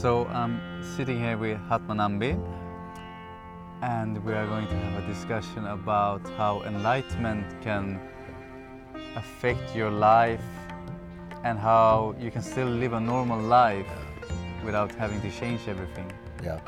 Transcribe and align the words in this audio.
So 0.00 0.26
I'm 0.28 0.60
sitting 0.96 1.20
here 1.20 1.36
with 1.36 1.58
Hatmanambi 1.68 2.32
and 3.82 4.24
we 4.24 4.32
are 4.32 4.46
going 4.46 4.66
to 4.66 4.74
have 4.74 5.04
a 5.04 5.06
discussion 5.06 5.66
about 5.66 6.26
how 6.36 6.62
enlightenment 6.62 7.44
can 7.62 8.00
affect 9.16 9.76
your 9.76 9.90
life 9.90 10.40
and 11.44 11.58
how 11.58 12.14
you 12.18 12.30
can 12.30 12.42
still 12.42 12.66
live 12.66 12.94
a 12.94 13.00
normal 13.00 13.38
life 13.40 13.86
without 14.64 14.92
having 14.94 15.20
to 15.20 15.30
change 15.30 15.68
everything. 15.68 16.10
Yeah. 16.42 16.58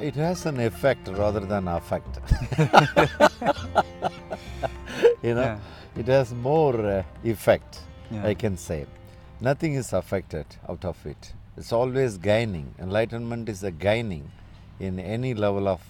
It 0.00 0.14
has 0.14 0.46
an 0.46 0.60
effect 0.60 1.08
rather 1.08 1.40
than 1.40 1.68
affect. 1.68 2.20
you 5.22 5.34
know, 5.34 5.42
Yeah. 5.42 5.58
it 5.96 6.06
has 6.06 6.32
more 6.32 6.74
uh, 6.80 7.02
effect, 7.24 7.80
Yeah. 8.10 8.24
I 8.26 8.34
can 8.34 8.56
say. 8.56 8.86
Nothing 9.40 9.74
is 9.74 9.92
affected 9.92 10.46
out 10.68 10.84
of 10.84 11.04
it. 11.04 11.32
It's 11.58 11.72
always 11.72 12.18
gaining. 12.18 12.72
Enlightenment 12.78 13.48
is 13.48 13.64
a 13.64 13.72
gaining 13.72 14.30
in 14.78 15.00
any 15.00 15.34
level 15.34 15.66
of 15.66 15.80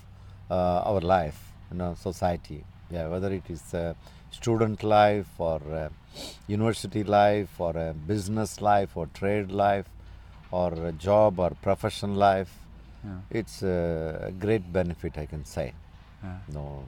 uh, 0.51 0.91
our 0.91 1.01
life, 1.01 1.39
you 1.71 1.77
know, 1.77 1.95
society. 1.95 2.65
Yeah, 2.91 3.09
whether 3.09 3.31
it 3.31 3.43
is 3.51 3.75
uh, 3.75 3.93
student 4.31 4.83
life 4.83 5.29
or 5.37 5.61
uh, 5.71 5.91
university 6.47 7.05
life 7.05 7.61
or 7.61 7.77
a 7.77 7.93
business 7.93 8.63
life 8.63 8.97
or 8.97 9.09
trade 9.09 9.53
life 9.53 9.91
or 10.51 10.73
a 10.87 10.93
job 10.93 11.39
or 11.39 11.51
profession 11.51 12.15
life. 12.15 12.55
Yeah. 13.05 13.19
It's 13.31 13.63
a 13.63 14.33
great 14.39 14.73
benefit, 14.73 15.19
I 15.19 15.27
can 15.27 15.45
say. 15.45 15.75
Yeah. 16.23 16.39
No, 16.51 16.87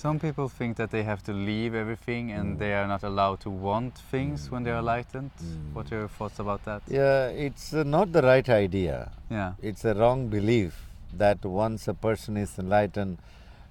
Some 0.00 0.18
people 0.18 0.48
think 0.48 0.78
that 0.78 0.90
they 0.90 1.02
have 1.02 1.22
to 1.24 1.32
leave 1.34 1.74
everything 1.74 2.32
and 2.32 2.58
they 2.58 2.72
are 2.72 2.86
not 2.86 3.02
allowed 3.02 3.40
to 3.40 3.50
want 3.50 3.98
things 4.10 4.50
when 4.50 4.62
they 4.62 4.70
are 4.70 4.78
enlightened. 4.78 5.30
What 5.74 5.92
are 5.92 5.98
your 5.98 6.08
thoughts 6.08 6.38
about 6.38 6.64
that? 6.64 6.80
yeah, 6.88 7.26
it's 7.28 7.74
uh, 7.74 7.82
not 7.82 8.10
the 8.10 8.22
right 8.22 8.48
idea. 8.48 9.12
Yeah. 9.28 9.52
It's 9.60 9.84
a 9.84 9.92
wrong 9.92 10.28
belief 10.28 10.86
that 11.18 11.44
once 11.44 11.86
a 11.86 11.92
person 11.92 12.38
is 12.38 12.58
enlightened, 12.58 13.18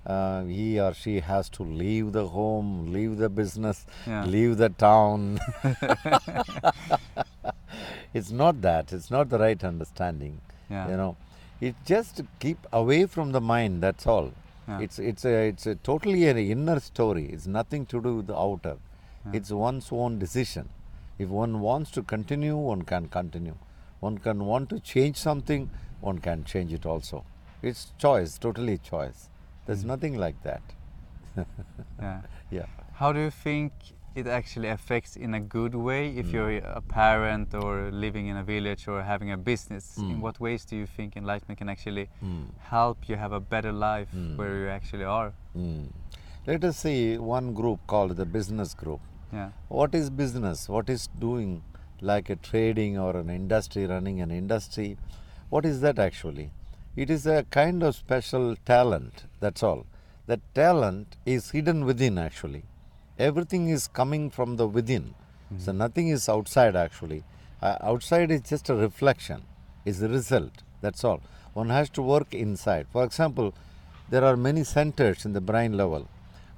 uh, 0.05 0.43
he 0.43 0.79
or 0.79 0.93
she 0.93 1.19
has 1.19 1.49
to 1.49 1.63
leave 1.63 2.11
the 2.11 2.27
home, 2.27 2.93
leave 2.93 3.17
the 3.17 3.29
business, 3.29 3.87
Yeah. 4.05 4.23
leave 4.25 4.57
the 4.57 4.69
town. 4.69 5.39
it's 8.13 8.29
not 8.29 8.61
that. 8.61 8.93
It's 8.93 9.09
not 9.09 9.29
the 9.29 9.39
right 9.39 9.63
understanding. 9.63 10.41
Yeah. 10.69 10.89
You 10.89 10.97
know, 10.97 11.17
it 11.59 11.73
just 11.87 12.21
keep 12.39 12.67
away 12.71 13.07
from 13.07 13.31
the 13.31 13.41
mind. 13.41 13.81
That's 13.81 14.05
all. 14.05 14.31
It's 14.79 14.99
it's 14.99 15.25
a 15.25 15.47
it's 15.47 15.65
a 15.65 15.75
totally 15.75 16.27
an 16.27 16.37
inner 16.37 16.79
story. 16.79 17.25
It's 17.25 17.47
nothing 17.47 17.85
to 17.87 18.01
do 18.01 18.17
with 18.17 18.27
the 18.27 18.37
outer. 18.37 18.77
It's 19.33 19.51
one's 19.51 19.89
own 19.91 20.17
decision. 20.17 20.69
If 21.17 21.29
one 21.29 21.59
wants 21.59 21.91
to 21.91 22.03
continue, 22.03 22.55
one 22.55 22.83
can 22.83 23.07
continue. 23.07 23.55
One 23.99 24.17
can 24.17 24.45
want 24.45 24.69
to 24.69 24.79
change 24.79 25.17
something, 25.17 25.69
one 25.99 26.19
can 26.19 26.45
change 26.45 26.71
it 26.73 26.85
also. 26.85 27.25
It's 27.61 27.91
choice, 27.97 28.37
totally 28.37 28.77
choice. 28.77 29.29
There's 29.65 29.81
hmm. 29.81 29.89
nothing 29.89 30.17
like 30.17 30.41
that. 30.43 30.61
Yeah. 32.01 32.21
Yeah. 32.49 32.65
How 32.93 33.11
do 33.11 33.19
you 33.19 33.29
think 33.29 33.73
it 34.19 34.27
actually 34.27 34.69
affects 34.69 35.15
in 35.15 35.33
a 35.33 35.39
good 35.39 35.73
way 35.75 36.01
if 36.21 36.27
you're 36.33 36.57
a 36.57 36.81
parent 36.81 37.53
or 37.53 37.89
living 37.91 38.27
in 38.27 38.37
a 38.37 38.43
village 38.43 38.87
or 38.87 39.01
having 39.03 39.31
a 39.31 39.37
business? 39.51 39.97
In 39.97 40.17
Mm. 40.17 40.21
what 40.25 40.39
ways 40.39 40.65
do 40.71 40.75
you 40.81 40.85
think 40.97 41.17
enlightenment 41.21 41.57
can 41.61 41.69
actually 41.75 42.05
Mm. 42.21 42.45
help 42.75 43.09
you 43.09 43.15
have 43.23 43.33
a 43.39 43.39
better 43.53 43.71
life 43.71 44.09
Mm. 44.15 44.37
where 44.37 44.55
you 44.61 44.69
actually 44.77 45.05
are? 45.19 45.31
Mm. 45.55 45.87
Let 46.47 46.63
us 46.69 46.77
see 46.85 47.17
one 47.17 47.53
group 47.59 47.79
called 47.87 48.15
the 48.21 48.25
business 48.37 48.73
group. 48.73 49.01
Yeah. 49.33 49.49
What 49.79 49.95
is 50.01 50.09
business? 50.23 50.67
What 50.75 50.89
is 50.89 51.07
doing 51.27 51.51
like 52.01 52.29
a 52.29 52.37
trading 52.49 52.97
or 52.97 53.11
an 53.17 53.29
industry, 53.29 53.85
running 53.85 54.21
an 54.21 54.31
industry? 54.31 54.97
What 55.49 55.65
is 55.65 55.81
that 55.81 55.99
actually? 55.99 56.51
It 56.95 57.09
is 57.09 57.25
a 57.27 57.43
kind 57.59 57.83
of 57.83 57.95
special 57.95 58.55
talent, 58.73 59.25
that's 59.39 59.63
all. 59.69 59.85
That 60.31 60.41
talent 60.53 61.17
is 61.25 61.51
hidden 61.51 61.85
within 61.85 62.17
actually. 62.17 62.63
Everything 63.19 63.67
is 63.67 63.87
coming 63.87 64.29
from 64.29 64.55
the 64.55 64.65
within. 64.65 65.13
So 65.57 65.73
nothing 65.73 66.07
is 66.07 66.29
outside 66.29 66.75
actually. 66.75 67.23
Uh, 67.61 67.75
outside 67.81 68.31
is 68.31 68.41
just 68.41 68.69
a 68.69 68.75
reflection, 68.75 69.41
is 69.83 70.01
a 70.01 70.07
result, 70.07 70.63
that's 70.79 71.03
all. 71.03 71.21
One 71.53 71.69
has 71.69 71.89
to 71.91 72.01
work 72.01 72.33
inside. 72.33 72.87
For 72.93 73.03
example, 73.03 73.53
there 74.09 74.23
are 74.23 74.37
many 74.37 74.63
centers 74.63 75.25
in 75.25 75.33
the 75.33 75.41
brain 75.41 75.75
level. 75.75 76.07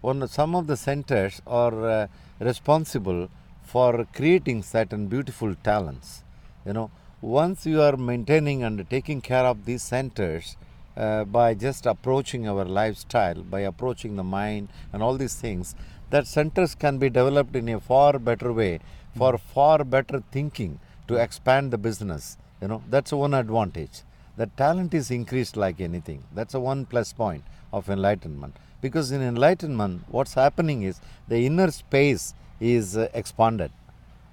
One, 0.01 0.27
some 0.27 0.55
of 0.55 0.67
the 0.67 0.77
centers 0.77 1.41
are 1.47 1.89
uh, 1.89 2.07
responsible 2.39 3.29
for 3.63 4.05
creating 4.13 4.61
certain 4.61 5.07
beautiful 5.07 5.55
talents. 5.55 6.23
You 6.65 6.73
know, 6.73 6.91
once 7.21 7.65
you 7.65 7.81
are 7.81 7.97
maintaining 7.97 8.63
and 8.63 8.87
taking 8.89 9.21
care 9.21 9.45
of 9.45 9.65
these 9.65 9.81
centers 9.81 10.57
uh, 10.97 11.23
by 11.23 11.53
just 11.53 11.85
approaching 11.85 12.47
our 12.47 12.65
lifestyle, 12.65 13.41
by 13.41 13.61
approaching 13.61 14.15
the 14.15 14.23
mind 14.23 14.69
and 14.91 15.01
all 15.01 15.15
these 15.15 15.35
things, 15.35 15.75
that 16.11 16.27
centers 16.27 16.73
can 16.83 16.97
be 17.03 17.09
developed 17.09 17.55
in 17.55 17.67
a 17.69 17.79
far 17.79 18.13
better 18.29 18.51
way 18.61 18.79
for 19.17 19.37
far 19.37 19.83
better 19.95 20.19
thinking 20.31 20.79
to 21.07 21.15
expand 21.15 21.71
the 21.71 21.77
business. 21.77 22.37
You 22.61 22.67
know, 22.69 22.81
that's 22.89 23.11
one 23.11 23.33
advantage. 23.33 24.01
The 24.37 24.47
talent 24.63 24.93
is 24.93 25.11
increased 25.11 25.55
like 25.57 25.79
anything. 25.81 26.23
That's 26.33 26.53
a 26.53 26.59
one 26.59 26.85
plus 26.85 27.11
point 27.13 27.43
of 27.73 27.89
enlightenment. 27.89 28.55
Because 28.81 29.11
in 29.11 29.21
enlightenment, 29.21 30.03
what's 30.09 30.33
happening 30.33 30.83
is 30.83 30.99
the 31.27 31.45
inner 31.45 31.69
space 31.71 32.33
is 32.59 32.97
uh, 32.97 33.07
expanded 33.13 33.71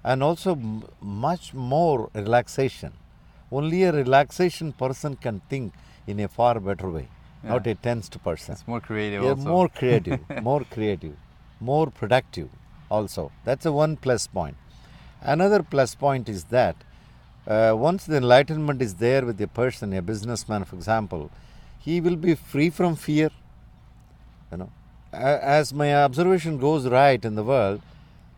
and 0.05 0.22
also 0.22 0.53
m- 0.53 0.84
much 1.00 1.53
more 1.55 2.10
relaxation. 2.15 2.93
Only 3.50 3.83
a 3.84 3.93
relaxation 3.93 4.72
person 4.72 5.16
can 5.16 5.41
think 5.50 5.72
in 6.06 6.21
a 6.21 6.28
far 6.28 6.60
better 6.60 6.89
way, 6.91 7.09
not 7.43 7.66
a 7.66 7.75
tensed 7.75 8.22
person. 8.22 8.53
It's 8.55 8.66
more 8.66 8.81
creative 8.81 9.22
Yeah, 9.22 9.31
also. 9.31 9.43
more 9.43 9.69
creative, 9.69 10.21
more 10.43 10.65
creative, 10.65 11.16
more 11.60 11.91
productive 11.91 12.48
also. 12.91 13.32
That's 13.44 13.66
a 13.66 13.72
one 13.72 13.96
plus 13.96 14.26
point. 14.26 14.56
Another 15.20 15.62
plus 15.62 15.94
point 15.94 16.28
is 16.28 16.44
that 16.44 16.76
uh, 17.46 17.74
once 17.76 18.04
the 18.04 18.16
enlightenment 18.16 18.82
is 18.82 18.94
there 18.96 19.24
with 19.24 19.41
a 19.41 19.48
person, 19.48 19.92
a 19.92 20.02
businessman, 20.02 20.64
for 20.64 20.76
example, 20.76 21.30
he 21.78 22.00
will 22.00 22.16
be 22.16 22.34
free 22.34 22.70
from 22.70 22.94
fear. 22.97 23.30
You 24.52 24.58
know, 24.58 24.70
as 25.12 25.72
my 25.72 25.94
observation 25.94 26.58
goes 26.58 26.86
right 26.86 27.22
in 27.24 27.34
the 27.34 27.42
world, 27.42 27.80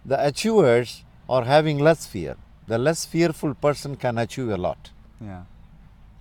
the 0.05 0.25
achievers 0.25 1.05
are 1.29 1.45
having 1.45 1.79
less 1.79 2.07
fear. 2.07 2.37
The 2.67 2.79
less 2.79 3.05
fearful 3.05 3.55
person 3.55 3.97
can 3.97 4.17
achieve 4.19 4.49
a 4.49 4.57
lot. 4.57 4.91
Yeah. 5.21 5.43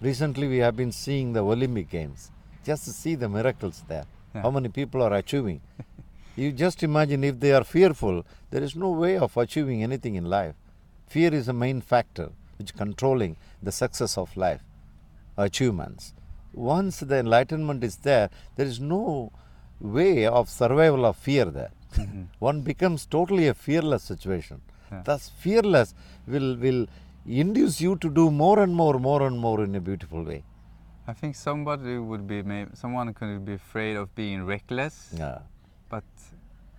Recently, 0.02 0.48
we 0.48 0.58
have 0.58 0.76
been 0.76 0.92
seeing 0.92 1.34
the 1.34 1.44
Olympic 1.44 1.90
Games. 1.90 2.32
Just 2.66 2.86
to 2.86 2.92
see 2.92 3.16
the 3.16 3.30
miracles 3.30 3.84
there. 3.88 4.06
Yeah. 4.34 4.42
How 4.42 4.52
many 4.52 4.70
people 4.70 5.02
are 5.04 5.14
achieving? 5.14 5.62
you 6.40 6.52
just 6.52 6.84
imagine 6.84 7.24
if 7.24 7.40
they 7.40 7.52
are 7.58 7.64
fearful, 7.64 8.26
there 8.52 8.64
is 8.64 8.76
no 8.76 8.90
way 9.04 9.18
of 9.18 9.36
achieving 9.38 9.84
anything 9.84 10.16
in 10.16 10.26
life. 10.26 10.56
Fear 11.08 11.34
is 11.34 11.48
a 11.48 11.54
main 11.54 11.82
factor 11.82 12.30
which 12.58 12.76
controlling 12.76 13.36
the 13.64 13.72
success 13.72 14.18
of 14.18 14.36
life, 14.38 14.62
achievements. 15.38 16.14
Once 16.54 17.00
the 17.00 17.18
enlightenment 17.18 17.84
is 17.84 17.98
there, 17.98 18.30
there 18.56 18.66
is 18.66 18.80
no 18.80 19.32
way 19.80 20.26
of 20.26 20.50
survival 20.50 21.06
of 21.06 21.16
fear 21.16 21.46
there. 21.46 21.72
Mm-hmm. 21.96 22.24
One 22.40 22.62
becomes 22.62 23.06
totally 23.06 23.48
a 23.48 23.54
fearless 23.54 24.04
situation. 24.04 24.62
Yeah. 24.92 25.04
Thus, 25.06 25.32
fearless 25.44 25.94
will 26.28 26.56
will 26.58 26.88
induce 27.26 27.80
you 27.80 27.96
to 27.98 28.10
do 28.10 28.32
more 28.32 28.60
and 28.60 28.74
more, 28.74 28.98
more 29.00 29.22
and 29.28 29.38
more 29.40 29.64
in 29.64 29.76
a 29.76 29.80
beautiful 29.80 30.24
way. 30.24 30.44
I 31.08 31.14
think 31.14 31.36
somebody 31.36 31.98
would 31.98 32.28
be, 32.28 32.44
someone 32.74 33.14
could 33.14 33.46
be 33.46 33.54
afraid 33.54 33.96
of 33.96 34.14
being 34.16 34.46
reckless, 34.46 35.14
Yeah. 35.18 35.40
But 35.90 36.04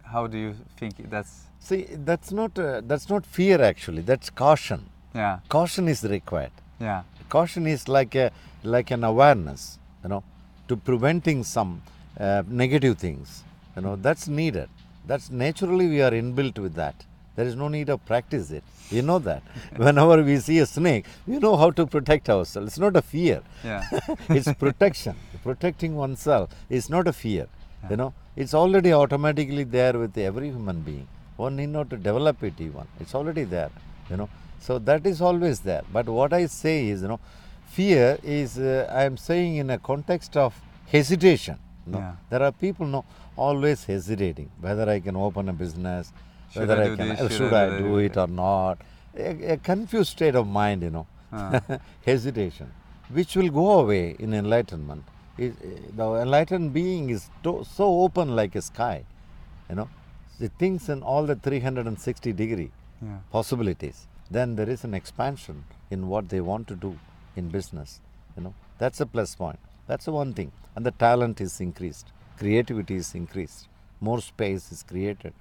how 0.04 0.26
do 0.26 0.38
you 0.38 0.54
think 0.76 0.94
that's, 1.10 1.42
See, 1.62 1.86
that's 2.10 2.32
not 2.32 2.58
uh, 2.58 2.80
that's 2.90 3.08
not 3.10 3.26
fear 3.26 3.60
actually. 3.62 4.02
That's 4.02 4.30
caution. 4.30 4.86
yeah, 5.14 5.40
Caution 5.48 5.88
is 5.88 6.02
required. 6.04 6.52
yeah, 6.80 7.02
Caution 7.28 7.66
is 7.66 7.86
like 7.88 8.14
a 8.14 8.30
like 8.64 8.90
an 8.90 9.04
awareness, 9.04 9.78
you 10.02 10.08
know, 10.08 10.22
to 10.68 10.76
preventing 10.76 11.44
some 11.44 11.82
uh, 12.18 12.42
negative 12.48 12.96
things. 12.98 13.42
You 13.76 13.82
know, 13.82 13.96
that's 13.96 14.26
needed. 14.26 14.68
That's 15.06 15.30
naturally 15.30 15.86
we 15.88 16.00
are 16.02 16.10
inbuilt 16.12 16.58
with 16.58 16.74
that. 16.74 17.04
There 17.36 17.46
is 17.46 17.54
no 17.56 17.68
need 17.68 17.88
of 17.90 18.04
practice 18.06 18.50
it. 18.50 18.64
You 18.90 19.02
know 19.02 19.18
that. 19.20 19.42
Whenever 19.76 20.22
we 20.22 20.38
see 20.38 20.58
a 20.60 20.66
snake, 20.66 21.04
we 21.26 21.38
know 21.38 21.56
how 21.56 21.70
to 21.72 21.86
protect 21.86 22.28
ourselves. 22.30 22.68
It's 22.68 22.78
not 22.78 22.96
a 22.96 23.02
fear. 23.02 23.42
yeah, 23.62 23.84
it's 24.30 24.52
protection. 24.54 25.14
Protecting 25.42 25.94
oneself 25.94 26.48
is 26.70 26.88
not 26.88 27.06
a 27.06 27.12
fear. 27.12 27.46
You 27.90 27.96
know, 27.96 28.14
it's 28.36 28.54
already 28.54 28.92
automatically 28.92 29.64
there 29.64 29.98
with 29.98 30.16
every 30.18 30.50
human 30.50 30.80
being. 30.82 31.06
One 31.36 31.56
need 31.56 31.70
not 31.70 31.90
to 31.90 31.96
develop 31.96 32.42
it 32.42 32.54
even. 32.60 32.86
It's 33.00 33.14
already 33.14 33.44
there. 33.44 33.70
You 34.10 34.16
know, 34.18 34.28
so 34.60 34.78
that 34.78 35.06
is 35.06 35.20
always 35.20 35.60
there. 35.60 35.82
But 35.92 36.06
what 36.06 36.32
I 36.32 36.46
say 36.46 36.88
is, 36.88 37.02
you 37.02 37.08
know, 37.08 37.20
fear 37.68 38.18
is 38.22 38.58
uh, 38.58 38.90
I 38.92 39.04
am 39.04 39.16
saying 39.16 39.56
in 39.56 39.70
a 39.70 39.78
context 39.78 40.36
of 40.36 40.54
hesitation. 40.86 41.58
You 41.86 41.92
know, 41.92 41.98
Yeah. 41.98 42.12
there 42.28 42.42
are 42.42 42.52
people 42.52 42.86
you 42.86 42.92
know, 42.92 43.04
always 43.36 43.84
hesitating 43.84 44.50
whether 44.60 44.88
I 44.88 45.00
can 45.00 45.16
open 45.16 45.48
a 45.48 45.52
business, 45.52 46.12
Should 46.52 46.60
whether 46.68 46.82
I 46.82 46.92
I, 46.92 46.96
can 46.96 47.16
Should 47.16 47.32
should 47.32 47.52
I 47.52 47.70
do 47.70 47.78
do 47.78 47.96
it 47.98 48.16
or 48.16 48.26
not. 48.26 48.78
A, 49.16 49.52
a 49.52 49.56
confused 49.56 50.10
state 50.10 50.34
of 50.34 50.46
mind. 50.46 50.82
You 50.82 50.90
know, 50.90 51.06
Ah. 51.32 51.60
hesitation, 52.04 52.68
which 53.16 53.36
will 53.36 53.50
go 53.50 53.66
away 53.80 54.16
in 54.18 54.34
enlightenment. 54.34 55.04
Is- 55.38 55.56
eh, 55.62 55.78
The 55.96 56.06
enlightened 56.22 56.72
being 56.72 57.10
is 57.10 57.30
to, 57.44 57.64
so 57.64 58.00
open 58.02 58.34
like 58.36 58.54
a 58.54 58.62
sky, 58.62 59.04
you 59.68 59.76
know, 59.76 59.88
it 60.40 60.52
thinks 60.58 60.88
in 60.88 61.02
all 61.02 61.24
the 61.26 61.36
360 61.36 62.32
degree 62.32 62.70
Yeah. 63.02 63.18
possibilities. 63.30 64.06
Then 64.30 64.56
there 64.56 64.68
is 64.70 64.84
an 64.84 64.94
expansion 64.94 65.64
in 65.90 66.08
what 66.08 66.28
they 66.28 66.40
want 66.40 66.66
to 66.68 66.76
do 66.76 66.98
in 67.36 67.48
business. 67.48 68.00
You 68.36 68.42
know, 68.44 68.54
that's 68.78 69.00
a 69.00 69.06
plus 69.06 69.34
point. 69.34 69.58
That's 69.86 70.04
the 70.04 70.12
one 70.12 70.32
thing. 70.34 70.52
And 70.76 70.86
the 70.86 70.92
talent 70.92 71.40
is 71.40 71.60
increased, 71.60 72.06
creativity 72.38 72.96
is 72.96 73.14
increased, 73.14 73.68
more 74.00 74.20
space 74.20 74.70
is 74.72 74.82
created. 74.82 75.32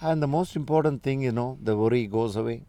And 0.00 0.22
the 0.22 0.28
most 0.28 0.56
important 0.56 1.02
thing, 1.02 1.22
you 1.22 1.32
know, 1.32 1.58
the 1.62 1.76
worry 1.76 2.06
goes 2.06 2.36
away, 2.36 2.62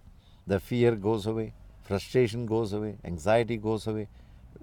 the 0.47 0.59
fear 0.59 0.95
goes 0.95 1.25
away, 1.25 1.53
frustration 1.83 2.45
goes 2.45 2.73
away, 2.73 2.95
anxiety 3.03 3.57
goes 3.57 3.87
away. 3.87 4.07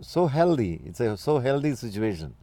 So 0.03 0.27
healthy. 0.27 0.81
It's 0.85 1.01
a 1.01 1.17
so 1.17 1.39
healthy 1.39 1.75
situation. 1.75 2.35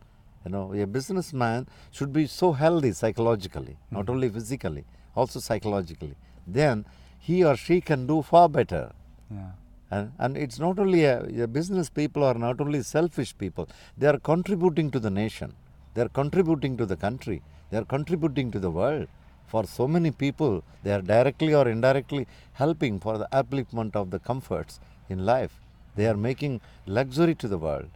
You 0.46 0.52
know, 0.52 0.74
a 0.74 0.86
businessman 0.86 1.68
should 1.92 2.14
be 2.14 2.28
so 2.28 2.54
healthy 2.54 2.92
psychologically, 2.94 3.78
not 3.92 4.04
mm-hmm. 4.06 4.12
only 4.12 4.30
physically, 4.30 4.86
also 5.16 5.40
psychologically. 5.40 6.16
Then 6.46 6.86
he 7.20 7.44
or 7.44 7.58
she 7.58 7.82
can 7.82 8.08
do 8.08 8.22
far 8.22 8.48
better. 8.48 8.94
Yeah. 9.30 9.52
And, 9.90 10.12
and 10.20 10.38
it's 10.38 10.60
not 10.60 10.80
only 10.80 11.06
a, 11.06 11.44
a 11.44 11.48
business 11.48 11.90
people 11.90 12.24
are 12.24 12.34
not 12.34 12.62
only 12.62 12.82
selfish 12.84 13.38
people, 13.38 13.68
they 13.98 14.08
are 14.08 14.20
contributing 14.20 14.92
to 14.92 15.00
the 15.00 15.10
nation, 15.10 15.54
they 15.94 16.02
are 16.02 16.10
contributing 16.10 16.78
to 16.78 16.86
the 16.86 16.96
country, 16.96 17.42
they 17.70 17.78
are 17.78 17.86
contributing 17.86 18.52
to 18.52 18.60
the 18.60 18.72
world. 18.72 19.08
For 19.48 19.66
so 19.66 19.88
many 19.88 20.12
people, 20.12 20.64
they 20.84 20.92
are 20.92 21.02
directly 21.02 21.54
or 21.54 21.68
indirectly 21.70 22.28
helping 22.54 23.00
for 23.00 23.18
the 23.18 23.30
upliftment 23.32 23.96
of 23.96 24.12
the 24.12 24.20
comforts 24.20 24.80
in 25.10 25.26
life. 25.26 25.62
They 25.98 26.08
are 26.08 26.16
making 26.30 26.62
luxury 26.86 27.36
to 27.44 27.48
the 27.54 27.58
world. 27.58 27.90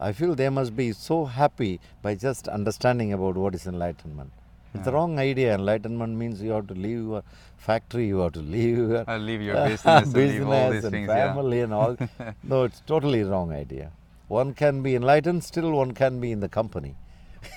I 0.00 0.12
feel 0.18 0.34
they 0.34 0.48
must 0.48 0.74
be 0.76 0.92
so 0.92 1.24
happy 1.26 1.80
by 2.02 2.14
just 2.14 2.48
understanding 2.48 3.12
about 3.12 3.36
what 3.36 3.54
is 3.54 3.66
enlightenment. 3.66 4.32
It's 4.74 4.84
the 4.84 4.92
wrong 4.92 5.18
idea. 5.18 5.54
Enlightenment 5.54 6.14
means 6.22 6.42
you 6.42 6.50
have 6.52 6.66
to 6.68 6.74
leave 6.74 7.02
your 7.12 7.22
factory, 7.56 8.06
you 8.06 8.18
have 8.18 8.32
to 8.34 8.40
leave 8.40 8.76
your 8.78 9.04
I 9.08 9.16
leave 9.16 9.42
your 9.42 9.54
business 9.68 10.04
and 10.06 10.12
leave 10.14 10.46
all 10.46 10.52
business 10.52 10.72
these 10.74 10.84
and 10.84 10.92
things. 10.92 11.08
Yeah. 11.08 11.34
family 11.34 11.60
and 11.62 11.74
all. 11.74 11.96
no, 12.52 12.64
it's 12.64 12.80
totally 12.86 13.22
wrong 13.24 13.52
idea. 13.52 13.90
One 14.28 14.52
can 14.54 14.82
be 14.82 14.94
enlightened, 14.94 15.42
still 15.42 15.70
one 15.72 15.92
can 16.02 16.20
be 16.20 16.32
in 16.32 16.40
the 16.40 16.50
company, 16.50 16.94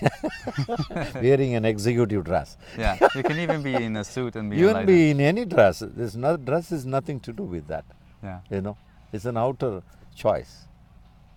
wearing 1.16 1.56
an 1.56 1.66
executive 1.66 2.24
dress. 2.24 2.58
yeah. 2.78 2.98
You 3.16 3.24
can 3.24 3.40
even 3.40 3.62
be 3.62 3.76
in 3.76 3.96
a 3.98 4.04
suit 4.04 4.36
and 4.36 4.50
be 4.50 4.58
You 4.58 4.70
can 4.74 4.86
be 4.86 5.12
in 5.12 5.20
any 5.20 5.46
dress. 5.46 5.84
There's 5.86 6.16
no 6.16 6.38
dress 6.38 6.72
is 6.72 6.86
nothing 6.86 7.20
to 7.22 7.34
do 7.34 7.44
with 7.44 7.68
that. 7.68 7.86
Yeah. 8.24 8.40
You 8.50 8.62
know, 8.62 8.78
it's 9.12 9.26
an 9.26 9.38
outer 9.38 9.82
choice. 10.16 10.68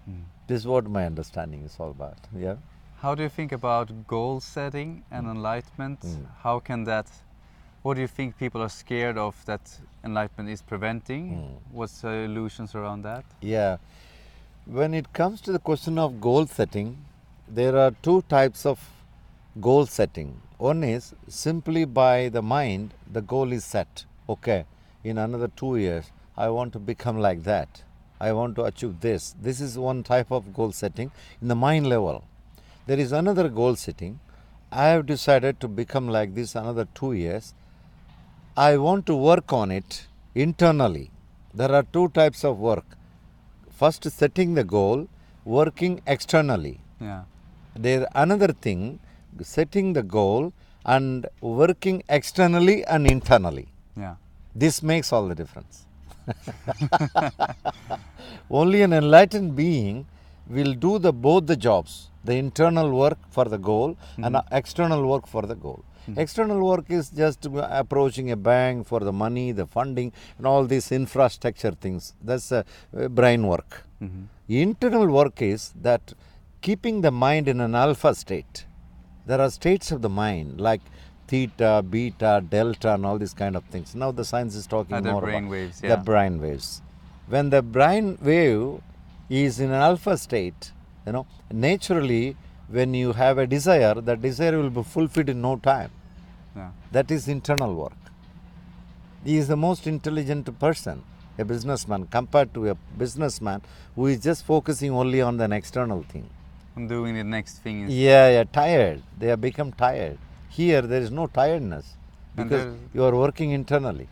Mm. 0.09 0.23
This 0.47 0.61
is 0.61 0.67
what 0.67 0.87
my 0.87 1.07
understanding 1.07 1.63
is 1.65 1.77
all 1.79 1.91
about. 1.91 2.19
Yeah. 2.37 2.57
How 2.99 3.15
do 3.15 3.23
you 3.23 3.29
think 3.29 3.53
about 3.53 4.07
goal 4.07 4.41
setting 4.41 5.05
and 5.11 5.27
enlightenment? 5.27 6.01
Mm. 6.01 6.27
How 6.43 6.59
can 6.59 6.85
that? 6.85 7.07
What 7.83 7.95
do 7.95 8.01
you 8.01 8.09
think 8.09 8.39
people 8.39 8.63
are 8.63 8.71
scared 8.71 9.19
of 9.19 9.45
that 9.45 9.61
enlightenment 10.03 10.49
is 10.51 10.63
preventing? 10.63 11.31
Mm. 11.31 11.73
What's 11.73 12.01
the 12.01 12.09
illusions 12.09 12.75
around 12.75 13.03
that? 13.03 13.25
Yeah. 13.41 13.77
When 14.67 14.95
it 14.95 15.13
comes 15.13 15.41
to 15.43 15.53
the 15.53 15.59
question 15.59 15.99
of 15.99 16.21
goal 16.21 16.47
setting, 16.47 17.05
there 17.47 17.77
are 17.77 17.91
two 18.03 18.23
types 18.23 18.65
of 18.65 18.81
goal 19.61 19.85
setting. 19.87 20.41
One 20.57 20.83
is 20.83 21.15
simply 21.29 21.85
by 21.85 22.31
the 22.31 22.41
mind, 22.41 22.95
the 23.13 23.21
goal 23.21 23.53
is 23.53 23.65
set. 23.65 24.07
Okay, 24.29 24.65
in 25.03 25.19
another 25.19 25.49
two 25.49 25.77
years, 25.77 26.11
I 26.37 26.49
want 26.49 26.73
to 26.73 26.79
become 26.79 27.19
like 27.19 27.45
that. 27.45 27.83
I 28.21 28.33
want 28.33 28.57
to 28.57 28.65
achieve 28.65 29.01
this. 29.01 29.35
This 29.41 29.61
is 29.61 29.79
one 29.79 30.03
type 30.03 30.31
of 30.31 30.53
goal 30.53 30.73
setting 30.73 31.11
in 31.41 31.49
the 31.49 31.55
mind 31.55 31.87
level. 31.89 32.25
There 32.87 32.99
is 32.99 33.13
another 33.13 33.49
goal 33.49 33.77
setting. 33.77 34.21
I 34.73 34.87
have 34.89 35.07
decided 35.07 35.61
to 35.61 35.69
become 35.69 36.09
like 36.09 36.35
this 36.35 36.55
another 36.55 36.87
two 36.95 37.13
years. 37.13 37.55
I 38.57 38.77
want 38.79 39.07
to 39.07 39.15
work 39.15 39.53
on 39.53 39.71
it 39.71 40.07
internally. 40.35 41.11
There 41.53 41.73
are 41.73 41.85
two 41.85 42.09
types 42.09 42.45
of 42.45 42.59
work. 42.59 42.85
First, 43.71 44.11
setting 44.11 44.55
the 44.55 44.65
goal, 44.65 45.09
working 45.45 46.01
externally. 46.07 46.81
Yeah. 47.01 47.23
There 47.77 48.09
another 48.15 48.53
thing, 48.53 49.01
setting 49.43 49.93
the 49.93 50.03
goal 50.03 50.53
and 50.85 51.27
working 51.41 52.03
externally 52.09 52.85
and 52.85 53.07
internally. 53.07 53.69
Yeah. 53.97 54.17
This 54.55 54.83
makes 54.83 55.13
all 55.13 55.27
the 55.29 55.35
difference. 55.35 55.87
Only 58.51 58.83
an 58.83 58.93
enlightened 58.93 59.57
being 59.57 60.07
will 60.49 60.75
do 60.75 60.99
the 60.99 61.13
both 61.13 61.47
the 61.47 61.57
jobs, 61.57 62.11
the 62.25 62.35
internal 62.35 62.91
work 62.91 63.19
for 63.31 63.45
the 63.47 63.59
goal 63.59 63.97
and 64.19 64.37
external 64.53 65.07
work 65.07 65.27
for 65.27 65.43
the 65.43 65.55
goal. 65.55 65.85
External 66.17 66.63
work 66.63 66.91
is 66.91 67.09
just 67.09 67.47
approaching 67.83 68.31
a 68.31 68.37
bank 68.37 68.87
for 68.87 69.01
the 69.01 69.13
money, 69.13 69.53
the 69.53 69.67
funding, 69.67 70.13
and 70.37 70.47
all 70.47 70.67
these 70.67 70.93
infrastructure 70.93 71.71
things. 71.71 72.13
That's 72.23 72.53
uh, 72.53 72.63
brain 73.21 73.47
work. 73.47 73.85
Mhm. 74.03 74.27
Internal 74.49 75.07
work 75.19 75.41
is 75.41 75.73
that 75.89 76.13
keeping 76.61 77.01
the 77.07 77.11
mind 77.11 77.49
in 77.49 77.61
an 77.69 77.75
alpha 77.75 78.15
state. 78.15 78.67
There 79.27 79.41
are 79.41 79.51
states 79.51 79.91
of 79.95 80.03
the 80.03 80.11
mind 80.11 80.61
like 80.61 80.83
theta, 81.35 81.83
beta, 81.83 82.33
delta, 82.49 82.95
and 82.95 83.05
all 83.07 83.19
these 83.19 83.35
kind 83.43 83.57
of 83.57 83.65
things. 83.65 83.95
Now 83.95 84.11
the 84.13 84.25
science 84.25 84.55
is 84.55 84.67
talking 84.67 84.97
ah, 84.97 85.01
the 85.01 85.13
more 85.13 85.23
brain 85.23 85.45
about 85.45 85.51
waves, 85.51 85.81
the 85.81 85.89
yeah. 85.89 86.09
brain 86.11 86.41
waves. 86.41 86.69
When 87.35 87.51
the 87.51 87.63
brain 87.77 88.19
wave 88.23 88.81
is 89.29 89.59
in 89.59 89.71
an 89.71 89.83
alpha 89.91 90.17
state, 90.17 90.73
you 91.07 91.13
know, 91.13 91.27
naturally, 91.51 92.37
when 92.69 92.95
you 92.95 93.13
have 93.13 93.39
a 93.39 93.47
desire, 93.47 93.95
that 93.95 94.23
desire 94.23 94.57
will 94.61 94.71
be 94.71 94.83
fulfilled 94.83 95.29
in 95.29 95.41
no 95.41 95.57
time. 95.57 95.91
Yeah. 96.57 96.71
That 96.93 97.11
is 97.11 97.27
internal 97.29 97.75
work. 97.75 98.01
He 99.25 99.37
is 99.39 99.49
the 99.49 99.57
most 99.57 99.87
intelligent 99.87 100.59
person, 100.59 101.03
a 101.39 101.45
businessman, 101.45 102.07
compared 102.19 102.53
to 102.55 102.69
a 102.71 102.75
businessman 102.99 103.63
who 103.95 104.07
is 104.07 104.23
just 104.23 104.45
focusing 104.45 104.93
only 104.93 105.21
on 105.21 105.41
an 105.41 105.53
external 105.53 106.03
thing. 106.03 106.29
I'm 106.77 106.87
doing 106.87 107.15
the 107.15 107.25
next 107.25 107.59
thing. 107.59 107.85
Is, 107.85 107.95
Yeah, 107.95 108.29
yeah, 108.29 108.45
tired. 108.45 109.03
They 109.19 109.29
have 109.29 109.41
become 109.41 109.73
tired. 109.73 110.19
Here, 110.57 110.83
there 110.83 111.03
is 111.03 111.11
no 111.11 111.27
tiredness 111.27 111.97
because 112.37 112.67
you 112.95 113.03
are 113.05 113.15
working 113.15 113.51
internally. 113.51 114.09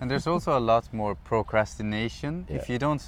And 0.00 0.10
there's 0.10 0.26
also 0.26 0.58
a 0.58 0.62
lot 0.72 0.84
more 0.92 1.14
procrastination. 1.14 2.46
If 2.48 2.68
you 2.70 2.78
don't 2.78 3.02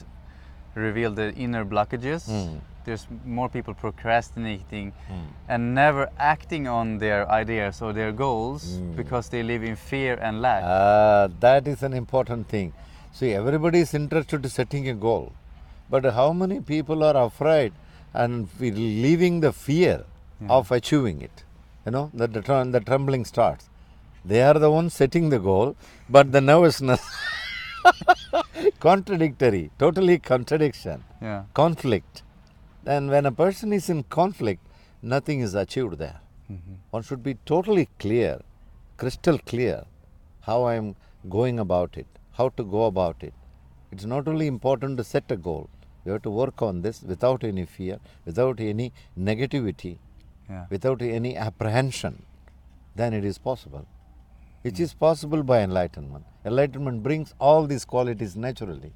reveal 0.74 1.12
the 1.20 1.28
inner 1.44 1.64
blockages, 1.64 2.28
Mm. 2.28 2.60
there's 2.84 3.06
more 3.36 3.48
people 3.48 3.74
procrastinating 3.84 4.92
Mm. 4.92 5.22
and 5.48 5.74
never 5.74 6.04
acting 6.18 6.68
on 6.68 6.98
their 7.04 7.22
ideas 7.40 7.80
or 7.82 7.92
their 8.00 8.12
goals 8.12 8.62
Mm. 8.66 8.94
because 9.00 9.30
they 9.30 9.42
live 9.52 9.64
in 9.70 9.76
fear 9.76 10.18
and 10.20 10.42
lack. 10.42 10.62
Ah, 10.64 11.28
that 11.46 11.66
is 11.66 11.82
an 11.82 11.94
important 12.02 12.46
thing. 12.54 12.72
See, 13.12 13.32
everybody 13.42 13.80
is 13.86 13.94
interested 13.94 14.44
in 14.44 14.50
setting 14.50 14.86
a 14.88 14.94
goal, 15.08 15.32
but 15.90 16.04
how 16.20 16.28
many 16.44 16.60
people 16.74 17.02
are 17.08 17.16
afraid 17.24 17.72
and 18.12 18.48
leaving 18.60 19.40
the 19.40 19.52
fear 19.66 19.98
Yeah. 20.40 20.52
of 20.58 20.70
achieving 20.70 21.22
it? 21.22 21.45
You 21.86 21.92
know, 21.92 22.10
the, 22.12 22.26
the 22.26 22.80
trembling 22.84 23.24
starts. 23.24 23.68
They 24.24 24.42
are 24.42 24.54
the 24.54 24.70
ones 24.70 24.92
setting 24.92 25.28
the 25.28 25.38
goal, 25.38 25.76
but 26.10 26.32
the 26.32 26.40
nervousness, 26.40 27.00
contradictory, 28.80 29.70
totally 29.78 30.18
contradiction, 30.18 31.04
yeah. 31.22 31.44
conflict. 31.54 32.24
And 32.84 33.08
when 33.08 33.24
a 33.26 33.30
person 33.30 33.72
is 33.72 33.88
in 33.88 34.02
conflict, 34.04 34.62
nothing 35.00 35.40
is 35.40 35.54
achieved 35.54 35.98
there. 35.98 36.20
Mhm. 36.50 36.74
One 36.90 37.04
should 37.08 37.22
be 37.22 37.34
totally 37.52 37.88
clear, 38.04 38.40
crystal 38.96 39.38
clear, 39.38 39.84
how 40.48 40.58
I 40.64 40.74
am 40.74 40.88
going 41.28 41.58
about 41.66 41.96
it, 41.96 42.06
how 42.38 42.48
to 42.58 42.64
go 42.64 42.84
about 42.86 43.22
it. 43.28 43.34
It's 43.92 44.04
not 44.14 44.26
only 44.26 44.48
important 44.48 44.98
to 44.98 45.04
set 45.04 45.30
a 45.30 45.36
goal, 45.36 45.68
you 46.04 46.12
have 46.12 46.22
to 46.22 46.30
work 46.30 46.62
on 46.62 46.82
this 46.82 47.02
without 47.12 47.44
any 47.44 47.64
fear, 47.76 47.98
without 48.24 48.58
any 48.60 48.92
negativity, 49.30 49.98
Yeah. 50.48 50.66
without 50.70 51.02
any 51.02 51.36
apprehension. 51.36 52.22
Then 52.94 53.12
it 53.12 53.24
is 53.24 53.38
possible. 53.38 53.86
It 54.64 54.80
is 54.80 54.94
possible 54.94 55.42
by 55.42 55.60
enlightenment. 55.60 56.24
Enlightenment 56.44 57.02
brings 57.02 57.34
all 57.38 57.66
these 57.66 57.84
qualities 57.84 58.36
naturally. 58.36 58.92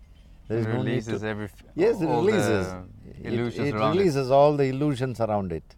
There 0.49 0.59
It 0.59 0.61
is 0.63 0.67
no 0.67 0.73
need 0.83 0.87
releases 0.89 1.21
to. 1.21 1.29
every 1.29 1.49
Yes, 1.77 2.01
it 2.01 2.07
releases. 2.07 2.67
the 2.67 2.85
It, 3.23 3.33
it 3.33 3.75
around 3.75 3.95
it. 3.95 3.99
releases 3.99 4.31
all 4.31 4.57
the 4.57 4.65
illusions 4.65 5.21
around 5.21 5.53
it. 5.53 5.77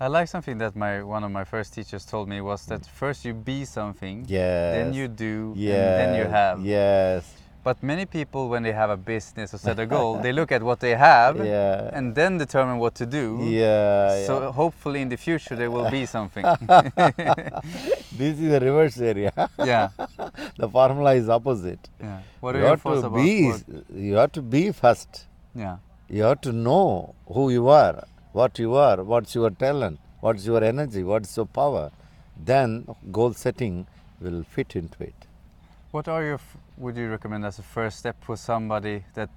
I 0.00 0.08
like 0.08 0.26
something 0.28 0.58
that 0.58 0.74
my 0.74 1.02
one 1.04 1.22
of 1.22 1.30
my 1.30 1.44
first 1.44 1.72
teachers 1.74 2.04
told 2.04 2.28
me 2.28 2.40
was 2.40 2.66
that 2.66 2.80
mm. 2.82 2.88
first 2.88 3.24
you 3.24 3.32
be 3.34 3.64
something, 3.64 4.24
Yes. 4.28 4.74
then 4.74 4.92
you 4.92 5.06
do, 5.06 5.52
yes. 5.56 5.76
and 5.76 5.98
then 6.00 6.18
you 6.18 6.30
have. 6.30 6.60
Yes. 6.64 7.32
But 7.64 7.82
many 7.82 8.04
people, 8.04 8.50
when 8.50 8.62
they 8.62 8.72
have 8.72 8.90
a 8.90 8.96
business 8.96 9.54
or 9.54 9.58
set 9.58 9.78
a 9.78 9.86
goal, 9.86 10.18
they 10.24 10.32
look 10.32 10.52
at 10.52 10.62
what 10.62 10.80
they 10.80 10.94
have 10.94 11.36
Yeah. 11.44 11.90
and 11.96 12.14
then 12.14 12.36
determine 12.38 12.78
what 12.78 12.94
to 12.96 13.06
do. 13.06 13.38
Yeah. 13.42 14.26
So 14.26 14.32
yeah. 14.42 14.52
hopefully 14.52 15.00
in 15.00 15.08
the 15.08 15.16
future 15.16 15.56
there 15.56 15.70
will 15.70 15.90
be 15.90 16.04
something. 16.16 16.44
this 18.12 18.38
is 18.38 18.50
the 18.50 18.60
reverse 18.60 18.98
area. 19.00 19.32
Yeah. 19.58 19.88
the 20.58 20.68
formula 20.68 21.14
is 21.14 21.28
opposite. 21.28 21.88
Yeah. 22.00 22.20
What 22.40 22.54
are 22.54 22.58
you 22.58 22.64
your 22.64 22.70
have 22.76 22.82
to 22.82 22.90
about 23.06 23.14
be. 23.16 23.48
what- 23.48 23.64
You 23.94 24.14
have 24.14 24.32
to 24.32 24.42
be 24.42 24.70
first. 24.72 25.26
Yeah. 25.54 25.78
You 26.08 26.24
have 26.24 26.40
to 26.42 26.52
know 26.52 27.14
who 27.26 27.50
you 27.50 27.68
are, 27.68 28.04
what 28.32 28.58
you 28.58 28.74
are, 28.74 29.02
what's 29.02 29.34
your 29.34 29.50
talent, 29.50 29.98
what's 30.20 30.44
your 30.44 30.62
energy, 30.62 31.02
what's 31.02 31.34
your 31.36 31.46
power. 31.46 31.90
Then 32.36 32.86
goal 33.10 33.32
setting 33.32 33.86
will 34.20 34.42
fit 34.42 34.76
into 34.76 35.02
it. 35.02 35.14
What 35.92 36.08
are 36.08 36.22
your 36.24 36.34
f- 36.34 36.56
would 36.76 36.96
you 36.96 37.08
recommend 37.08 37.44
as 37.44 37.58
a 37.58 37.62
first 37.62 37.98
step 37.98 38.16
for 38.20 38.36
somebody 38.36 39.04
that 39.14 39.30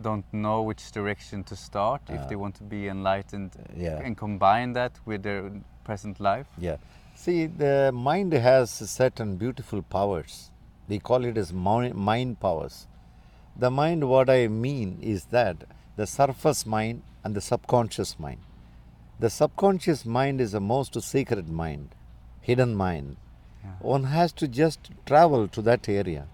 don't 0.00 0.24
know 0.32 0.62
which 0.62 0.90
direction 0.92 1.44
to 1.44 1.54
start 1.56 2.00
if 2.08 2.20
Uh, 2.20 2.26
they 2.28 2.36
want 2.36 2.54
to 2.54 2.62
be 2.64 2.88
enlightened 2.88 3.52
yeah. 3.76 3.98
and 4.04 4.16
combine 4.16 4.72
that 4.72 4.92
with 5.04 5.22
their 5.22 5.50
present 5.84 6.20
life? 6.20 6.46
Yeah. 6.58 6.76
See, 7.14 7.46
the 7.46 7.92
mind 7.92 8.32
has 8.32 8.70
certain 8.70 9.36
beautiful 9.36 9.82
powers. 9.82 10.50
We 10.88 10.98
call 10.98 11.24
it 11.24 11.36
as 11.36 11.52
mind 11.52 12.40
powers. 12.40 12.86
The 13.56 13.70
mind, 13.70 14.08
what 14.08 14.30
I 14.30 14.48
mean 14.48 14.98
is 15.02 15.26
that 15.26 15.64
the 15.96 16.06
surface 16.06 16.64
mind 16.64 17.02
and 17.22 17.34
the 17.34 17.42
subconscious 17.42 18.18
mind. 18.18 18.40
The 19.18 19.28
subconscious 19.28 20.06
mind 20.06 20.40
is 20.40 20.52
the 20.52 20.60
most 20.60 21.00
secret 21.02 21.46
mind, 21.46 21.94
hidden 22.40 22.74
mind. 22.74 23.16
Yeah. 23.62 23.72
One 23.80 24.04
has 24.04 24.32
to 24.34 24.48
just 24.48 24.90
travel 25.04 25.46
to 25.48 25.60
that 25.62 25.88
area 25.90 26.26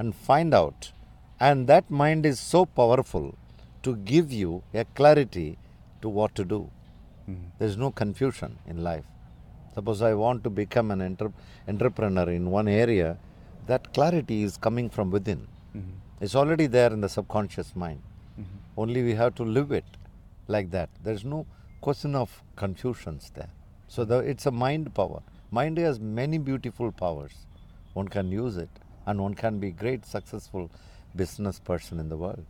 and 0.00 0.14
find 0.30 0.52
out. 0.60 0.92
And 1.46 1.66
that 1.72 1.86
mind 2.02 2.24
is 2.30 2.38
so 2.54 2.60
powerful 2.80 3.26
to 3.84 3.90
give 4.12 4.28
you 4.40 4.50
a 4.82 4.84
clarity 4.98 5.48
to 6.02 6.08
what 6.18 6.32
to 6.38 6.44
do. 6.54 6.60
Mhm. 7.30 7.46
There 7.58 7.70
is 7.72 7.76
no 7.84 7.90
confusion 8.02 8.52
in 8.72 8.78
life. 8.90 9.08
Suppose 9.74 10.00
I 10.10 10.14
want 10.24 10.40
to 10.46 10.50
become 10.62 10.88
an 10.94 11.02
entre- 11.08 11.34
entrepreneur 11.72 12.28
in 12.38 12.44
one 12.58 12.68
area, 12.82 13.10
that 13.70 13.92
clarity 13.96 14.38
is 14.48 14.56
coming 14.66 14.88
from 14.96 15.08
within. 15.16 15.42
Mhm. 15.78 15.94
It's 16.24 16.36
already 16.42 16.66
there 16.76 16.92
in 16.96 17.00
the 17.06 17.12
subconscious 17.16 17.70
mind. 17.84 18.02
Mhm. 18.40 18.58
Only 18.82 19.02
we 19.08 19.14
have 19.22 19.34
to 19.40 19.44
live 19.58 19.70
it 19.80 19.90
like 20.54 20.68
that. 20.76 20.90
There's 21.04 21.24
no 21.34 21.40
question 21.86 22.14
of 22.22 22.30
confusions 22.62 23.24
there. 23.38 23.52
So 23.94 24.04
the, 24.10 24.18
it's 24.32 24.46
a 24.46 24.54
mind 24.64 24.86
power. 25.00 25.20
Mind 25.58 25.78
has 25.78 25.98
many 26.20 26.38
beautiful 26.50 26.90
powers. 27.04 27.36
One 28.00 28.08
can 28.16 28.28
use 28.44 28.56
it 28.66 28.74
and 29.06 29.20
one 29.20 29.34
can 29.34 29.58
be 29.58 29.70
great 29.70 30.04
successful 30.06 30.70
business 31.16 31.58
person 31.58 31.98
in 31.98 32.08
the 32.08 32.16
world. 32.16 32.44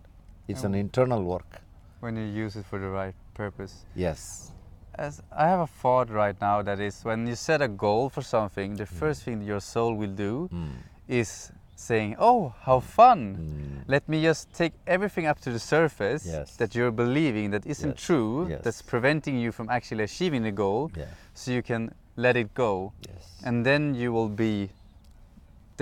It's 0.49 0.65
an 0.65 0.75
Oh. 0.75 0.79
internal 0.79 1.23
work. 1.23 1.61
When 2.01 2.17
you 2.17 2.25
use 2.25 2.57
it 2.57 2.65
for 2.67 2.79
the 2.79 2.89
right 2.89 3.15
purpose. 3.35 3.85
Yes. 3.95 4.53
As 4.95 5.23
I 5.31 5.47
have 5.49 5.61
a 5.61 5.67
thought 5.67 6.11
right 6.11 6.39
now 6.41 6.63
that 6.63 6.81
is 6.81 7.05
when 7.05 7.27
you 7.27 7.35
set 7.37 7.63
a 7.63 7.69
goal 7.69 8.09
for 8.11 8.23
something, 8.23 8.75
the 8.77 8.87
first 8.87 9.23
thing 9.23 9.41
your 9.43 9.61
soul 9.61 9.95
will 9.95 10.15
do 10.15 10.49
Mm. 10.53 10.73
is 11.09 11.53
saying, 11.77 12.17
"Oh, 12.19 12.53
how 12.67 12.81
fun! 12.81 13.37
Mm. 13.37 13.85
Let 13.89 14.07
me 14.09 14.23
just 14.23 14.53
take 14.53 14.75
everything 14.87 15.25
up 15.27 15.41
to 15.41 15.51
the 15.51 15.59
surface 15.59 16.27
Yes. 16.27 16.57
that 16.57 16.75
you're 16.75 16.91
believing 16.91 17.51
that 17.53 17.65
isn't 17.65 17.97
Yes. 17.97 18.07
true, 18.07 18.49
Yes. 18.51 18.61
that's 18.65 18.83
preventing 18.83 19.37
you 19.39 19.53
from 19.53 19.71
actually 19.71 20.05
achieving 20.05 20.43
the 20.43 20.53
goal, 20.53 20.91
Yeah. 20.95 21.07
so 21.33 21.51
you 21.53 21.63
can 21.63 21.95
let 22.17 22.37
it 22.37 22.53
go, 22.55 22.93
Yes. 23.09 23.41
and 23.45 23.65
then 23.65 23.95
you 23.95 24.13
will 24.13 24.29
be 24.29 24.71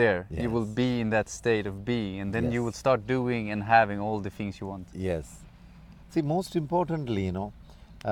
there. 0.00 0.20
You 0.42 0.50
will 0.54 0.68
be 0.80 0.88
in 1.02 1.10
that 1.16 1.28
state 1.28 1.66
of 1.72 1.84
being, 1.90 2.20
and 2.22 2.34
then 2.36 2.52
you 2.54 2.64
will 2.64 2.76
start 2.84 3.06
doing 3.06 3.50
and 3.52 3.62
having 3.76 4.00
all 4.06 4.18
the 4.28 4.32
things 4.38 4.60
you 4.60 4.66
want. 4.72 4.86
Yes. 5.10 5.26
See, 6.14 6.22
most 6.22 6.56
importantly, 6.62 7.26
you 7.28 7.32
know, 7.38 7.52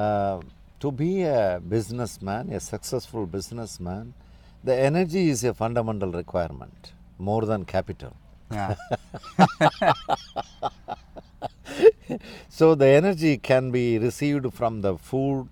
uh, 0.02 0.40
to 0.85 0.93
be 1.05 1.11
a 1.23 1.61
businessman, 1.76 2.52
a 2.59 2.61
successful 2.61 3.26
businessman, 3.37 4.14
the 4.62 4.76
energy 4.90 5.28
is 5.35 5.45
a 5.45 5.55
fundamental 5.55 6.12
requirement 6.23 6.93
more 7.19 7.43
than 7.52 7.64
capital. 7.76 8.14
Yeah. 8.52 8.75
So 12.49 12.75
the 12.75 12.87
energy 12.87 13.37
can 13.37 13.71
be 13.71 13.99
received 13.99 14.45
from 14.59 14.81
the 14.81 14.97
food, 14.97 15.49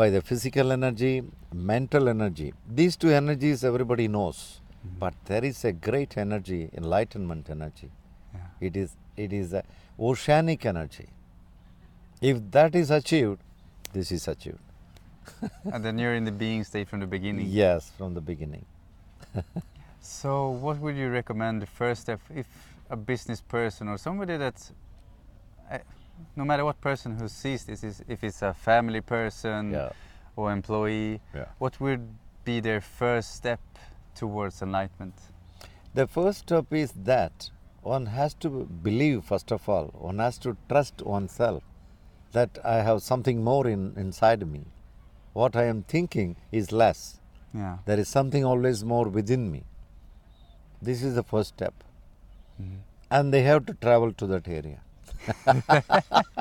by 0.00 0.10
the 0.10 0.20
physical 0.20 0.72
energy, 0.72 1.22
mental 1.52 2.08
energy. 2.08 2.52
These 2.80 2.96
two 2.96 3.10
energies 3.20 3.64
everybody 3.64 4.06
knows, 4.08 4.60
but 4.98 5.14
there 5.26 5.44
is 5.44 5.64
a 5.64 5.72
great 5.72 6.16
energy, 6.16 6.68
enlightenment 6.74 7.48
energy. 7.50 7.90
yeah. 8.34 8.40
It 8.60 8.76
is 8.76 8.96
it 9.16 9.32
is 9.32 9.52
a 9.52 9.62
oceanic 9.98 10.66
energy. 10.66 11.08
If 12.20 12.50
that 12.50 12.74
is 12.74 12.90
achieved, 12.90 13.38
this 13.92 14.10
is 14.12 14.28
achieved. 14.28 14.58
and 15.72 15.84
then 15.84 15.98
you're 15.98 16.14
in 16.14 16.24
the 16.24 16.32
being 16.32 16.64
state 16.64 16.88
from 16.88 17.00
the 17.00 17.06
beginning. 17.06 17.46
Yes, 17.48 17.90
from 17.98 18.14
the 18.14 18.20
beginning. 18.20 18.64
So, 20.00 20.50
what 20.50 20.78
would 20.78 20.96
you 20.96 21.08
recommend 21.10 21.60
the 21.62 21.66
first 21.66 22.02
step 22.02 22.20
if 22.32 22.46
a 22.90 22.96
business 22.96 23.40
person 23.40 23.88
or 23.88 23.98
somebody 23.98 24.36
that's, 24.36 24.72
uh, 25.68 25.78
no 26.36 26.44
matter 26.44 26.64
what 26.64 26.80
person 26.80 27.16
who 27.18 27.26
sees 27.26 27.64
this, 27.64 27.82
is 27.82 28.04
if 28.06 28.22
it's 28.22 28.40
a 28.42 28.54
family 28.54 29.00
person 29.00 29.72
Yeah. 29.72 29.90
or 30.36 30.52
employee, 30.52 31.20
Yeah. 31.34 31.46
what 31.58 31.80
would 31.80 32.06
be 32.44 32.60
their 32.60 32.80
first 32.80 33.34
step 33.34 33.58
towards 34.16 34.62
enlightenment? 34.62 35.14
The 35.94 36.06
first 36.06 36.40
step 36.40 36.72
is 36.72 36.92
that 36.92 37.50
one 37.82 38.06
has 38.06 38.34
to 38.44 38.48
believe 38.88 39.24
first 39.24 39.52
of 39.52 39.68
all. 39.68 39.86
One 40.08 40.18
has 40.18 40.38
to 40.38 40.56
trust 40.68 41.02
oneself 41.02 41.62
that 42.32 42.58
I 42.64 42.76
have 42.88 43.02
something 43.02 43.42
more 43.44 43.66
in, 43.66 43.94
inside 43.96 44.46
me. 44.46 44.64
What 45.32 45.56
I 45.56 45.64
am 45.64 45.82
thinking 45.82 46.36
is 46.50 46.72
less. 46.72 47.20
Yeah. 47.54 47.78
There 47.86 47.98
is 47.98 48.08
something 48.08 48.44
always 48.44 48.84
more 48.84 49.08
within 49.08 49.50
me. 49.50 49.64
This 50.82 51.02
is 51.02 51.14
the 51.14 51.22
first 51.22 51.50
step. 51.54 51.74
Mhm. 52.60 52.78
And 53.10 53.32
they 53.32 53.42
have 53.42 53.64
to 53.66 53.74
travel 53.86 54.12
to 54.12 54.26
that 54.34 54.48
area. 54.48 54.80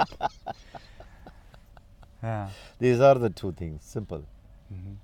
Yeah. 2.24 2.50
These 2.80 3.00
are 3.00 3.16
the 3.16 3.30
two 3.30 3.52
things, 3.52 3.84
simple. 3.84 4.24
Mhm. 4.74 4.96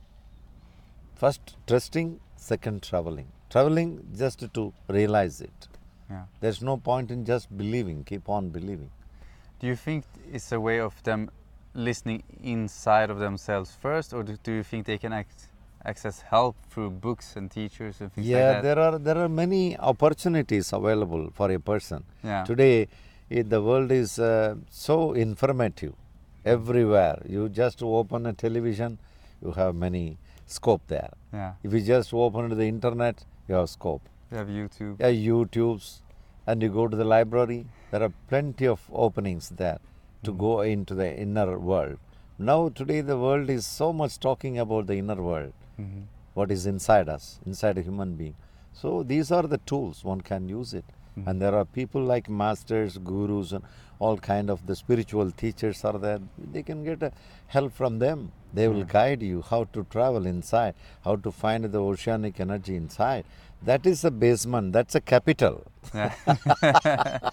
First, 1.15 1.55
trusting, 1.67 2.19
second, 2.41 2.81
traveling. 2.81 3.27
Traveling 3.49 3.89
just 4.17 4.53
to 4.53 4.73
realize 4.87 5.41
it. 5.41 5.67
Yeah. 6.09 6.23
There's 6.39 6.61
no 6.61 6.77
point 6.77 7.11
in 7.11 7.25
just 7.25 7.55
believing, 7.55 8.03
keep 8.03 8.27
on 8.27 8.49
believing. 8.49 8.89
Do 9.59 9.67
you 9.67 9.75
think 9.75 10.03
it's 10.33 10.51
a 10.51 10.59
way 10.59 10.79
of 10.79 11.01
them 11.03 11.29
listening 11.73 12.23
inside 12.43 13.09
of 13.09 13.19
themselves 13.19 13.77
first, 13.81 14.13
or 14.13 14.23
do, 14.23 14.37
do 14.43 14.51
you 14.51 14.63
think 14.63 14.85
they 14.85 14.97
can 14.97 15.13
act, 15.13 15.47
access 15.85 16.21
help 16.21 16.55
through 16.69 16.89
books 16.89 17.35
and 17.35 17.49
teachers 17.49 18.01
and 18.01 18.11
things 18.11 18.27
yeah, 18.27 18.37
like 18.37 18.55
that? 18.55 18.61
there 18.63 18.79
are 18.79 18.97
there 18.97 19.17
are 19.17 19.29
many 19.29 19.77
opportunities 19.77 20.73
available 20.73 21.29
for 21.33 21.51
a 21.51 21.59
person. 21.59 22.03
Yeah. 22.23 22.43
Today, 22.43 22.87
it, 23.29 23.49
the 23.49 23.61
world 23.61 23.91
is 23.91 24.19
uh, 24.19 24.55
so 24.69 25.13
informative 25.13 25.93
everywhere. 26.43 27.21
You 27.27 27.47
just 27.47 27.81
open 27.83 28.25
a 28.25 28.33
television, 28.33 28.97
you 29.41 29.51
have 29.51 29.75
many 29.75 30.17
scope 30.51 30.81
there. 30.87 31.09
Yeah. 31.33 31.53
If 31.63 31.73
you 31.73 31.81
just 31.81 32.13
open 32.13 32.49
the 32.57 32.67
internet, 32.67 33.23
you 33.47 33.55
have 33.55 33.69
scope. 33.69 34.01
You 34.31 34.37
have 34.37 34.47
YouTube. 34.47 34.95
Yeah, 34.99 35.11
YouTube's, 35.11 36.01
and 36.47 36.61
you 36.61 36.69
go 36.69 36.87
to 36.87 36.95
the 36.95 37.03
library. 37.05 37.65
There 37.91 38.03
are 38.03 38.13
plenty 38.29 38.67
of 38.67 38.79
openings 38.93 39.49
there 39.49 39.79
to 40.23 40.31
go 40.33 40.61
into 40.61 40.95
the 40.95 41.09
inner 41.25 41.57
world. 41.59 41.97
Now, 42.37 42.69
today, 42.69 43.01
the 43.01 43.17
world 43.17 43.49
is 43.49 43.65
so 43.65 43.93
much 43.93 44.19
talking 44.19 44.57
about 44.57 44.87
the 44.87 44.95
inner 44.95 45.21
world, 45.21 45.53
Mhm. 45.79 46.03
what 46.33 46.51
is 46.51 46.65
inside 46.65 47.09
us, 47.09 47.39
inside 47.45 47.77
a 47.77 47.81
human 47.81 48.15
being. 48.15 48.35
So, 48.73 49.03
these 49.03 49.31
are 49.31 49.43
the 49.43 49.59
tools 49.71 50.03
one 50.03 50.21
can 50.21 50.49
use 50.49 50.73
it. 50.73 50.85
Hmm. 51.15 51.27
And 51.27 51.41
there 51.41 51.55
are 51.55 51.65
people 51.65 52.01
like 52.01 52.29
masters, 52.29 52.97
gurus, 52.97 53.51
and 53.51 53.63
all 53.99 54.17
kind 54.17 54.49
of 54.49 54.65
the 54.65 54.75
spiritual 54.75 55.31
teachers 55.31 55.83
are 55.85 55.97
there. 55.97 56.19
They 56.37 56.63
can 56.63 56.83
get 56.83 57.03
a 57.03 57.11
help 57.47 57.73
from 57.73 57.99
them. 57.99 58.31
They 58.53 58.67
will 58.67 58.83
hmm. 58.83 58.89
guide 58.89 59.21
you 59.21 59.41
how 59.41 59.65
to 59.73 59.85
travel 59.89 60.25
inside, 60.25 60.75
how 61.03 61.15
to 61.17 61.31
find 61.31 61.65
the 61.65 61.81
oceanic 61.81 62.39
energy 62.39 62.75
inside. 62.75 63.25
That 63.63 63.85
is 63.85 64.03
a 64.03 64.11
basement. 64.11 64.73
That's 64.73 64.95
a 64.95 65.01
capital. 65.01 65.63
Yeah. 65.93 66.13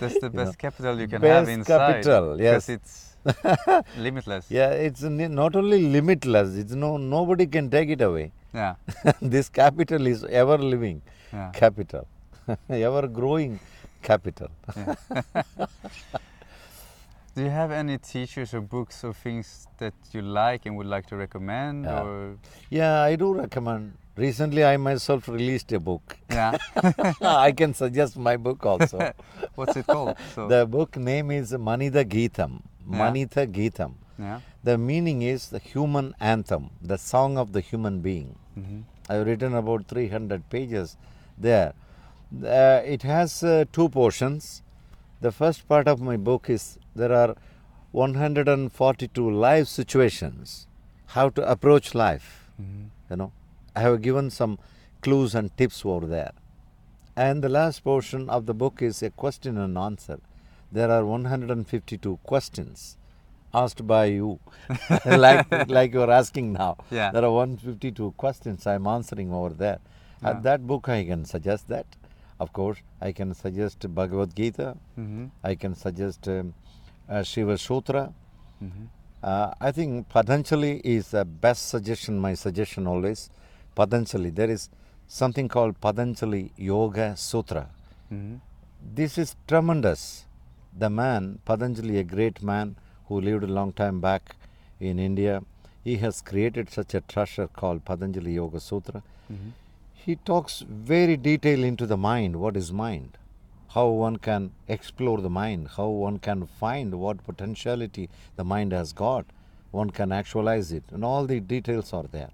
That's 0.00 0.18
the 0.18 0.30
know, 0.30 0.44
best 0.44 0.58
capital 0.58 0.98
you 0.98 1.06
can 1.06 1.22
have 1.22 1.48
inside. 1.48 2.02
capital, 2.02 2.40
yes. 2.40 2.68
It's 2.68 3.16
limitless. 3.98 4.50
Yeah, 4.50 4.70
it's 4.70 5.02
not 5.02 5.54
only 5.54 5.82
limitless. 5.82 6.56
It's 6.56 6.72
no 6.72 6.96
nobody 6.96 7.46
can 7.46 7.70
take 7.70 7.90
it 7.90 8.00
away. 8.00 8.32
Yeah. 8.54 8.76
this 9.20 9.48
capital 9.48 10.06
is 10.06 10.24
ever 10.24 10.56
living 10.58 11.02
Yeah. 11.32 11.50
capital, 11.52 12.08
ever 12.70 13.06
growing 13.08 13.58
capital. 14.02 14.48
Do 17.34 17.44
you 17.44 17.50
have 17.50 17.70
any 17.70 17.96
teachers 17.98 18.52
or 18.54 18.60
books 18.60 19.04
or 19.04 19.12
things 19.14 19.68
that 19.78 19.94
you 20.12 20.20
like 20.20 20.66
and 20.66 20.76
would 20.76 20.86
like 20.86 21.06
to 21.06 21.16
recommend? 21.16 21.84
Yeah. 21.84 22.02
Or 22.02 22.36
Yeah, 22.70 23.02
I 23.02 23.14
do 23.16 23.32
recommend. 23.32 23.92
Recently, 24.16 24.64
I 24.64 24.76
myself 24.76 25.28
released 25.28 25.70
a 25.72 25.78
book. 25.78 26.18
yeah, 26.28 26.58
I 27.22 27.52
can 27.52 27.72
suggest 27.72 28.16
my 28.18 28.36
book 28.36 28.66
also. 28.66 29.12
what's 29.54 29.76
it 29.76 29.86
called? 29.86 30.16
So 30.34 30.48
the 30.48 30.66
book 30.66 30.96
name 30.96 31.30
is 31.30 31.52
Manitha 31.52 32.04
Geetam. 32.04 32.62
Yeah. 32.90 32.98
Manitha 32.98 33.46
Geetam. 33.46 33.94
yeah. 34.18 34.40
The 34.64 34.76
meaning 34.76 35.22
is 35.22 35.48
the 35.50 35.58
human 35.60 36.14
anthem, 36.20 36.70
the 36.82 36.98
song 36.98 37.38
of 37.38 37.52
the 37.52 37.60
human 37.60 38.00
being. 38.00 38.34
hmm 38.54 38.80
I've 39.08 39.26
written 39.26 39.54
about 39.54 39.86
300 39.86 40.50
pages 40.50 40.96
there. 41.38 41.72
Uh, 42.44 42.80
it 42.84 43.02
has 43.02 43.42
uh, 43.42 43.64
two 43.72 43.88
portions. 43.88 44.62
The 45.20 45.32
first 45.32 45.68
part 45.68 45.88
of 45.88 46.00
my 46.00 46.16
book 46.16 46.48
is 46.48 46.78
there 46.94 47.12
are 47.12 47.36
142 47.92 49.30
life 49.30 49.66
situations, 49.66 50.66
how 51.06 51.28
to 51.30 51.50
approach 51.50 51.94
life. 51.94 52.50
You 53.10 53.16
know, 53.16 53.32
I 53.74 53.80
have 53.80 54.02
given 54.02 54.30
some 54.30 54.58
clues 55.02 55.34
and 55.34 55.56
tips 55.56 55.84
over 55.84 56.06
there. 56.06 56.32
And 57.16 57.42
the 57.42 57.48
last 57.48 57.82
portion 57.82 58.30
of 58.30 58.46
the 58.46 58.54
book 58.54 58.80
is 58.80 59.02
a 59.02 59.10
question 59.10 59.58
and 59.58 59.76
answer. 59.76 60.20
There 60.70 60.90
are 60.90 61.04
152 61.04 62.18
questions 62.22 62.96
asked 63.52 63.86
by 63.86 64.04
you, 64.06 64.38
like 65.04 65.46
like 65.68 65.92
you're 65.92 66.10
asking 66.10 66.52
now. 66.52 66.76
Yeah. 66.90 67.10
There 67.10 67.24
are 67.24 67.32
152 67.32 68.12
questions 68.16 68.66
I'm 68.66 68.86
answering 68.86 69.32
over 69.32 69.50
there. 69.50 69.78
Yeah. 70.22 70.30
At 70.30 70.42
that 70.44 70.66
book, 70.66 70.88
I 70.88 71.04
can 71.04 71.24
suggest 71.24 71.68
that. 71.68 71.86
Of 72.40 72.52
course, 72.54 72.78
I 73.00 73.12
can 73.12 73.34
suggest 73.34 73.86
Bhagavad 73.94 74.34
Gita. 74.34 74.74
Mm-hmm. 74.98 75.26
I 75.44 75.54
can 75.54 75.74
suggest 75.74 76.26
um, 76.26 76.54
uh, 77.08 77.22
Shiva 77.22 77.58
Sutra. 77.58 78.12
Mm-hmm. 78.64 78.84
Uh, 79.22 79.52
I 79.60 79.70
think 79.72 80.08
Patanjali 80.08 80.80
is 80.82 81.10
the 81.10 81.26
best 81.26 81.68
suggestion, 81.68 82.18
my 82.18 82.32
suggestion 82.32 82.86
always. 82.86 83.28
Patanjali, 83.74 84.30
there 84.30 84.50
is 84.50 84.70
something 85.06 85.48
called 85.48 85.78
Patanjali 85.82 86.50
Yoga 86.56 87.14
Sutra. 87.14 87.68
Mm-hmm. 88.10 88.36
This 88.94 89.18
is 89.18 89.36
tremendous. 89.46 90.24
The 90.78 90.88
man, 90.88 91.40
Patanjali, 91.44 91.98
a 91.98 92.04
great 92.04 92.42
man 92.42 92.76
who 93.08 93.20
lived 93.20 93.44
a 93.44 93.48
long 93.48 93.72
time 93.72 94.00
back 94.00 94.36
in 94.78 94.98
India, 94.98 95.42
he 95.84 95.96
has 95.98 96.22
created 96.22 96.70
such 96.70 96.94
a 96.94 97.02
treasure 97.02 97.48
called 97.48 97.84
Patanjali 97.84 98.32
Yoga 98.32 98.60
Sutra. 98.60 99.02
Mm-hmm. 99.30 99.50
He 100.04 100.16
talks 100.16 100.64
very 100.66 101.18
detail 101.18 101.62
into 101.62 101.86
the 101.86 101.98
mind, 101.98 102.36
what 102.36 102.56
is 102.56 102.72
mind, 102.72 103.18
how 103.74 103.88
one 103.88 104.16
can 104.16 104.52
explore 104.66 105.20
the 105.20 105.28
mind, 105.28 105.68
how 105.76 105.88
one 105.88 106.18
can 106.18 106.46
find 106.46 106.94
what 106.98 107.22
potentiality 107.22 108.08
the 108.36 108.44
mind 108.44 108.72
has 108.72 108.94
got, 108.94 109.26
one 109.72 109.90
can 109.90 110.10
actualize 110.10 110.72
it, 110.72 110.84
and 110.90 111.04
all 111.04 111.26
the 111.26 111.38
details 111.38 111.92
are 111.92 112.04
there. 112.04 112.30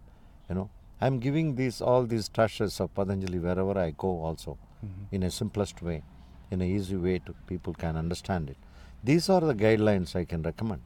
You 0.48 0.54
know, 0.54 0.70
I'm 1.00 1.18
giving 1.18 1.56
these 1.56 1.80
all 1.80 2.04
these 2.04 2.28
treasures 2.28 2.78
of 2.80 2.94
Patanjali 2.94 3.40
wherever 3.40 3.76
I 3.76 3.90
go 3.90 4.22
also, 4.22 4.58
mm-hmm. 4.84 5.16
in 5.16 5.24
a 5.24 5.30
simplest 5.30 5.82
way, 5.82 6.04
in 6.52 6.62
a 6.62 6.64
easy 6.64 6.96
way 6.96 7.18
to 7.18 7.34
people 7.48 7.74
can 7.74 7.96
understand 7.96 8.48
it. 8.48 8.56
These 9.02 9.28
are 9.28 9.40
the 9.40 9.54
guidelines 9.54 10.14
I 10.14 10.24
can 10.24 10.42
recommend. 10.42 10.82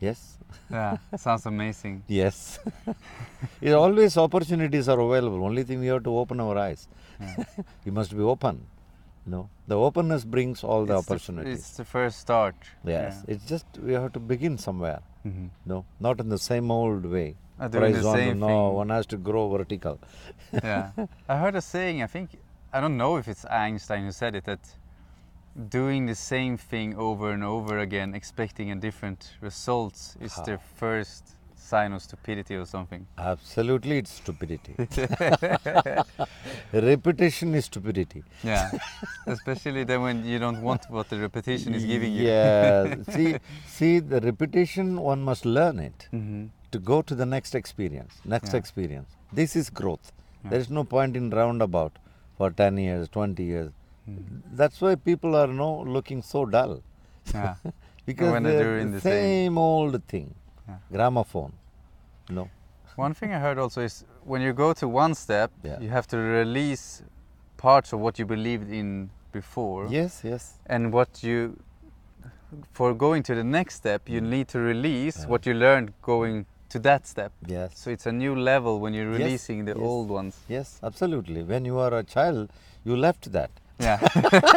Yes. 0.00 0.38
Yeah, 0.70 0.96
sounds 1.16 1.46
amazing. 1.46 2.02
Yes. 2.08 2.58
it 3.60 3.72
always 3.72 4.16
opportunities 4.16 4.88
are 4.88 5.00
available. 5.00 5.44
Only 5.44 5.62
thing 5.62 5.80
we 5.80 5.86
have 5.86 6.04
to 6.04 6.16
open 6.16 6.40
our 6.40 6.58
eyes. 6.58 6.88
Yeah. 7.20 7.44
we 7.84 7.90
must 7.90 8.16
be 8.16 8.22
open. 8.22 8.66
No, 9.26 9.48
the 9.66 9.78
openness 9.78 10.24
brings 10.24 10.62
all 10.62 10.84
the 10.84 10.98
It's 10.98 11.06
the 11.06 11.12
opportunities. 11.14 11.58
it's 11.58 11.76
the 11.78 11.84
first 11.84 12.18
start. 12.18 12.54
yes, 12.84 13.24
it's 13.26 13.44
just 13.46 13.66
we 13.78 13.94
have 13.94 14.12
to 14.12 14.20
begin 14.20 14.58
somewhere. 14.58 15.00
Mm-hmm. 15.26 15.46
No, 15.64 15.86
not 15.98 16.20
in 16.20 16.28
the 16.28 16.38
same 16.38 16.70
old 16.70 17.06
way. 17.06 17.36
Uh, 17.58 17.68
doing 17.68 17.94
the 17.94 18.02
same 18.02 18.40
no, 18.40 18.46
thing. 18.48 18.74
one 18.74 18.90
has 18.90 19.06
to 19.06 19.16
grow 19.16 19.48
vertical. 19.48 19.98
yeah. 20.52 20.90
I 21.28 21.38
heard 21.38 21.54
a 21.54 21.62
saying, 21.62 22.02
I 22.02 22.06
think, 22.06 22.30
I 22.72 22.80
don't 22.80 22.98
know 22.98 23.16
if 23.16 23.28
it's 23.28 23.44
Einstein 23.46 24.04
who 24.04 24.12
said 24.12 24.34
it, 24.34 24.44
that 24.44 24.58
doing 25.68 26.06
the 26.06 26.14
same 26.14 26.56
thing 26.56 26.96
over 26.96 27.30
and 27.30 27.44
over 27.44 27.78
again, 27.78 28.14
expecting 28.14 28.70
a 28.70 28.76
different 28.76 29.32
results, 29.40 30.16
is 30.20 30.34
the 30.46 30.58
first 30.76 31.30
sign 31.56 31.92
of 31.92 32.02
stupidity 32.02 32.54
or 32.56 32.66
something. 32.66 33.06
Absolutely, 33.16 33.98
it's 33.98 34.12
stupidity. 34.12 34.74
Repetition 36.72 37.54
is 37.54 37.64
stupidity. 37.66 38.22
Yeah. 38.42 38.70
Especially 39.26 39.84
then 39.84 40.02
when 40.02 40.24
you 40.24 40.38
don't 40.38 40.60
want 40.62 40.90
what 40.90 41.08
the 41.08 41.18
repetition 41.18 41.74
is 41.74 41.84
giving 41.84 42.12
you. 42.12 42.24
Yeah. 42.24 42.96
see, 43.10 43.36
see, 43.66 43.98
the 44.00 44.20
repetition 44.20 45.00
one 45.00 45.22
must 45.22 45.44
learn 45.46 45.78
it. 45.78 46.08
hmm 46.10 46.46
to 46.74 46.80
go 46.80 47.02
to 47.02 47.14
the 47.14 47.24
next 47.24 47.54
experience, 47.54 48.14
next 48.24 48.52
Yeah. 48.52 48.58
experience. 48.58 49.10
This 49.32 49.54
is 49.54 49.70
growth. 49.70 50.10
Yeah. 50.42 50.50
There 50.50 50.58
is 50.58 50.68
no 50.68 50.82
point 50.82 51.16
in 51.16 51.30
roundabout 51.30 51.92
for 52.36 52.50
10 52.50 52.78
years, 52.78 53.08
20 53.08 53.44
years. 53.44 53.70
Mhm. 54.08 54.42
That's 54.52 54.80
why 54.80 54.94
people 54.96 55.34
are 55.36 55.46
now 55.46 55.82
looking 55.86 56.22
so 56.22 56.44
dull. 56.46 56.82
Yeah. 57.34 57.54
because 58.06 58.32
When 58.32 58.42
they're 58.42 58.62
doing 58.78 58.92
the 58.92 59.00
same. 59.00 59.12
same 59.12 59.58
old 59.58 60.02
thing. 60.04 60.34
Yeah. 60.68 60.76
Gramophone. 60.92 61.52
No. 62.28 62.48
One 62.96 63.14
thing 63.14 63.32
I 63.32 63.38
heard 63.40 63.58
also 63.58 63.80
is 63.82 64.04
when 64.24 64.40
you 64.42 64.52
go 64.52 64.72
to 64.74 64.86
one 64.88 65.14
step, 65.14 65.50
Yeah. 65.62 65.80
you 65.80 65.90
have 65.90 66.06
to 66.08 66.16
release 66.18 67.02
parts 67.56 67.92
of 67.92 68.00
what 68.00 68.18
you 68.18 68.26
believed 68.26 68.70
in 68.70 69.10
before. 69.32 69.86
Yes, 69.90 70.20
yes. 70.22 70.58
And 70.66 70.92
what 70.92 71.22
you, 71.24 71.56
for 72.72 72.94
going 72.94 73.22
to 73.24 73.34
the 73.34 73.42
next 73.42 73.74
step, 73.74 74.08
you 74.08 74.20
need 74.20 74.46
to 74.48 74.58
release 74.60 75.20
Yeah. 75.20 75.26
what 75.28 75.46
you 75.46 75.54
learned 75.54 75.92
going 76.02 76.46
to 76.68 76.78
that 76.80 77.06
step. 77.06 77.32
Yes. 77.46 77.78
So 77.78 77.90
it's 77.90 78.06
a 78.06 78.12
new 78.12 78.34
level 78.36 78.78
when 78.80 78.94
you're 78.94 79.10
Yes, 79.12 79.18
releasing 79.18 79.64
the 79.64 79.72
yes. 79.72 79.80
old 79.82 80.08
ones. 80.08 80.36
Yes, 80.48 80.78
absolutely. 80.82 81.42
When 81.42 81.64
you 81.64 81.78
are 81.78 81.92
a 81.98 82.04
child, 82.04 82.50
you 82.84 82.96
left 82.96 83.32
that. 83.32 83.50
Yeah. 83.78 83.98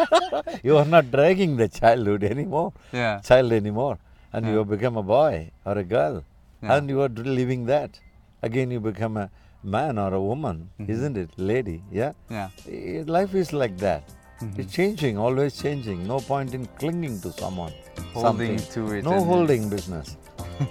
You 0.64 0.78
are 0.78 0.86
not 0.86 1.12
dragging 1.12 1.58
the 1.58 1.68
childhood 1.68 2.24
anymore, 2.24 2.74
yeah. 2.92 3.20
child 3.22 3.52
anymore. 3.52 3.98
And 4.34 4.46
Yeah. 4.46 4.52
you 4.52 4.58
have 4.60 4.70
become 4.70 4.98
a 4.98 5.04
boy 5.04 5.52
or 5.66 5.78
a 5.78 5.84
girl. 5.84 6.24
Yeah. 6.64 6.76
and 6.76 6.90
you 6.90 7.02
are 7.04 7.10
living 7.10 7.66
that. 7.68 8.00
Again, 8.42 8.72
you 8.72 8.80
become 8.80 9.18
a 9.18 9.30
man 9.64 9.98
or 10.00 10.14
a 10.14 10.22
woman, 10.22 10.70
Mhm. 10.80 10.90
isn't 10.90 11.18
it? 11.24 11.30
Lady, 11.38 11.84
yeah? 11.92 12.14
Yeah. 12.30 12.50
Eh, 12.68 13.04
Life 13.06 13.36
is 13.36 13.54
like 13.54 13.78
that. 13.78 14.04
Mhm. 14.42 14.58
It's 14.60 14.74
changing, 14.74 15.18
always 15.18 15.62
changing. 15.62 16.08
No 16.08 16.20
point 16.20 16.54
in 16.54 16.66
clinging 16.80 17.20
to 17.22 17.32
someone. 17.32 17.74
Holding 18.14 18.58
something. 18.58 18.88
to 18.88 18.94
it. 18.96 19.04
No 19.04 19.24
holding 19.24 19.70
business. 19.70 20.18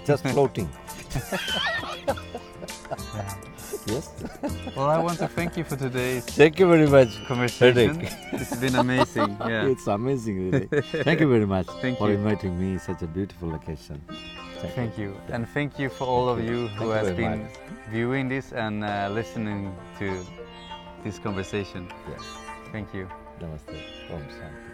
Just 0.05 0.23
floating. 0.33 0.69
Yes? 3.87 4.09
Well, 4.75 4.89
I 4.89 4.97
want 4.99 5.17
to 5.19 5.27
thank 5.27 5.57
you 5.57 5.63
for 5.63 5.75
today's 5.75 6.25
Thank 6.25 6.59
you 6.59 6.67
very 6.67 6.87
much. 6.87 7.09
conversation. 7.25 8.01
It's 8.33 8.55
been 8.57 8.75
amazing. 8.75 9.37
Yeah. 9.47 9.65
It's 9.73 9.87
amazing, 9.87 10.35
really. 10.51 10.67
Thank 11.03 11.19
you 11.21 11.29
very 11.29 11.45
much 11.45 11.67
Thank 11.81 11.97
for 11.97 12.09
you. 12.09 12.15
inviting 12.17 12.53
me 12.59 12.73
to 12.77 12.79
such 12.79 13.01
a 13.01 13.07
beautiful 13.07 13.49
location. 13.49 14.01
Thank 14.75 14.97
you. 14.97 15.15
And 15.29 15.47
thank 15.49 15.79
you 15.79 15.89
for 15.89 16.05
all 16.05 16.27
of 16.29 16.43
you 16.43 16.67
who 16.77 16.85
you 16.85 16.89
has 16.91 17.07
very 17.07 17.15
been 17.17 17.43
much. 17.43 17.51
viewing 17.91 18.27
this 18.29 18.51
and 18.53 18.83
uh, 18.83 19.09
listening 19.11 19.73
to 19.99 20.07
this 21.03 21.17
conversation. 21.19 21.87
Yes. 22.11 22.23
Thank 22.71 22.93
you. 22.93 23.07
Namaste. 23.39 23.77
Om 24.11 24.23
Shanti. 24.37 24.66